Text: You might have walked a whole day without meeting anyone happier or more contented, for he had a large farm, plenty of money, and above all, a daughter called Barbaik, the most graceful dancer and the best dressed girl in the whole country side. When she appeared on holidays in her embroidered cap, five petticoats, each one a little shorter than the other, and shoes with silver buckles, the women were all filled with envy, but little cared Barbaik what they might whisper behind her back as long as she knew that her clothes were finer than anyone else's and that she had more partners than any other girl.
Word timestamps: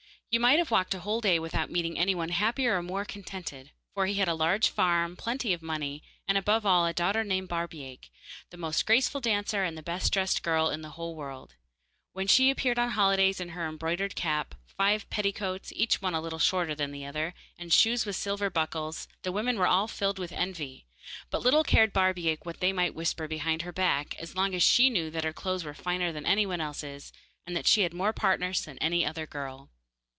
You 0.33 0.39
might 0.39 0.59
have 0.59 0.71
walked 0.71 0.93
a 0.93 1.01
whole 1.01 1.19
day 1.19 1.39
without 1.39 1.69
meeting 1.69 1.99
anyone 1.99 2.29
happier 2.29 2.77
or 2.77 2.81
more 2.81 3.03
contented, 3.03 3.71
for 3.93 4.05
he 4.05 4.13
had 4.13 4.29
a 4.29 4.33
large 4.33 4.69
farm, 4.69 5.17
plenty 5.17 5.51
of 5.51 5.61
money, 5.61 6.03
and 6.25 6.37
above 6.37 6.65
all, 6.65 6.85
a 6.85 6.93
daughter 6.93 7.25
called 7.25 7.49
Barbaik, 7.49 8.09
the 8.49 8.55
most 8.55 8.85
graceful 8.85 9.19
dancer 9.19 9.65
and 9.65 9.77
the 9.77 9.83
best 9.83 10.13
dressed 10.13 10.41
girl 10.41 10.69
in 10.69 10.81
the 10.83 10.91
whole 10.91 11.17
country 11.17 11.51
side. 11.53 11.57
When 12.13 12.27
she 12.27 12.49
appeared 12.49 12.79
on 12.79 12.91
holidays 12.91 13.41
in 13.41 13.49
her 13.49 13.67
embroidered 13.67 14.15
cap, 14.15 14.55
five 14.65 15.09
petticoats, 15.09 15.73
each 15.73 16.01
one 16.01 16.13
a 16.15 16.21
little 16.21 16.39
shorter 16.39 16.75
than 16.75 16.91
the 16.93 17.05
other, 17.05 17.33
and 17.57 17.73
shoes 17.73 18.05
with 18.05 18.15
silver 18.15 18.49
buckles, 18.49 19.09
the 19.23 19.33
women 19.33 19.59
were 19.59 19.67
all 19.67 19.89
filled 19.89 20.17
with 20.17 20.31
envy, 20.31 20.85
but 21.29 21.41
little 21.41 21.65
cared 21.65 21.91
Barbaik 21.91 22.45
what 22.45 22.61
they 22.61 22.71
might 22.71 22.95
whisper 22.95 23.27
behind 23.27 23.63
her 23.63 23.73
back 23.73 24.15
as 24.17 24.33
long 24.33 24.55
as 24.55 24.63
she 24.63 24.89
knew 24.89 25.11
that 25.11 25.25
her 25.25 25.33
clothes 25.33 25.65
were 25.65 25.73
finer 25.73 26.13
than 26.13 26.25
anyone 26.25 26.61
else's 26.61 27.11
and 27.45 27.53
that 27.53 27.67
she 27.67 27.81
had 27.81 27.93
more 27.93 28.13
partners 28.13 28.63
than 28.63 28.77
any 28.77 29.05
other 29.05 29.27
girl. 29.27 29.69